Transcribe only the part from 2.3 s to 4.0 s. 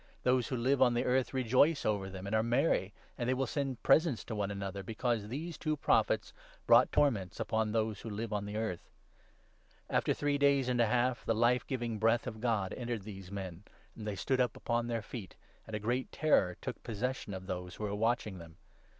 are merry, and they will send